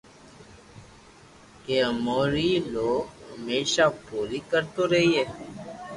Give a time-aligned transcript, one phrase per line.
[1.63, 2.89] ڪہ اموري او
[3.39, 5.21] ھميسہ پوري ڪرتو رھئي